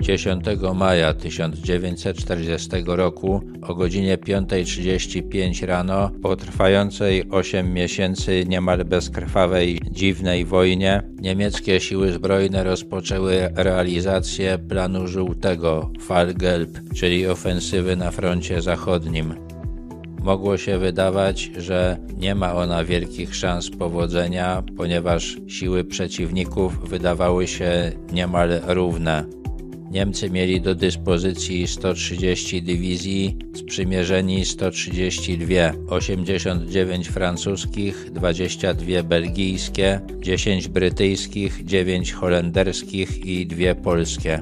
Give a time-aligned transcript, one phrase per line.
[0.00, 10.44] 10 maja 1940 roku o godzinie 5.35 rano po trwającej 8 miesięcy niemal bezkrwawej dziwnej
[10.44, 19.34] wojnie niemieckie siły zbrojne rozpoczęły realizację planu żółtego Fallgelb, czyli ofensywy na froncie zachodnim.
[20.22, 27.92] Mogło się wydawać, że nie ma ona wielkich szans powodzenia, ponieważ siły przeciwników wydawały się
[28.12, 29.39] niemal równe.
[29.90, 35.54] Niemcy mieli do dyspozycji 130 dywizji, sprzymierzeni 132,
[35.88, 44.40] 89 francuskich, 22 belgijskie, 10 brytyjskich, 9 holenderskich i 2 polskie.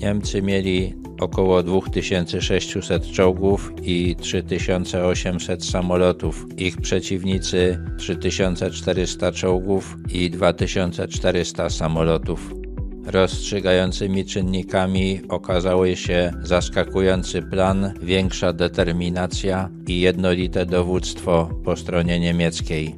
[0.00, 6.46] Niemcy mieli około 2600 czołgów i 3800 samolotów.
[6.56, 12.65] Ich przeciwnicy 3400 czołgów i 2400 samolotów.
[13.06, 22.94] Rozstrzygającymi czynnikami okazały się zaskakujący plan, większa determinacja i jednolite dowództwo po stronie niemieckiej.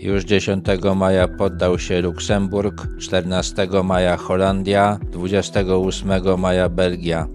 [0.00, 0.64] Już 10
[0.96, 7.26] maja poddał się Luksemburg, 14 maja Holandia, 28 maja Belgia.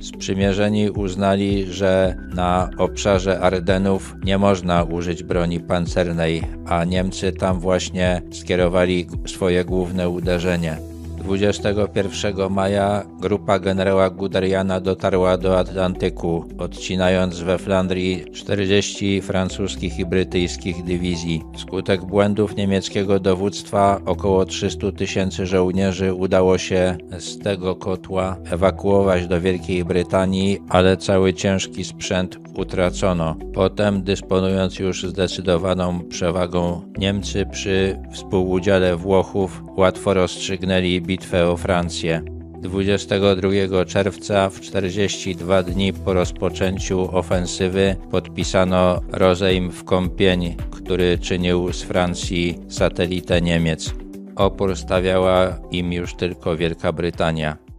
[0.00, 8.22] Sprzymierzeni uznali, że na obszarze Ardenów nie można użyć broni pancernej, a Niemcy tam właśnie
[8.30, 10.89] skierowali swoje główne uderzenie.
[11.30, 20.84] 21 maja grupa generała Guderiana dotarła do Atlantyku, odcinając we Flandrii 40 francuskich i brytyjskich
[20.84, 21.42] dywizji.
[21.54, 29.40] Wskutek błędów niemieckiego dowództwa około 300 tysięcy żołnierzy udało się z tego kotła ewakuować do
[29.40, 33.36] Wielkiej Brytanii, ale cały ciężki sprzęt utracono.
[33.54, 42.22] Potem, dysponując już zdecydowaną przewagą, Niemcy przy współudziale Włochów łatwo rozstrzygnęli bitwę o Francję.
[42.62, 51.82] 22 czerwca, w 42 dni po rozpoczęciu ofensywy, podpisano rozejm w Kąpień, który czynił z
[51.82, 53.94] Francji satelitę Niemiec.
[54.36, 57.69] Opór stawiała im już tylko Wielka Brytania.